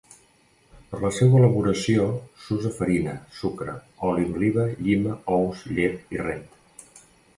Per 0.93 0.95
a 0.99 1.01
la 1.01 1.11
seua 1.17 1.35
elaboració 1.41 2.07
s'usa 2.45 2.71
farina, 2.79 3.13
sucre, 3.41 3.77
oli 4.13 4.27
d'oliva, 4.31 4.67
llima, 4.89 5.17
ous, 5.37 5.63
llet 5.77 6.17
i 6.19 6.23
rent. 6.27 6.47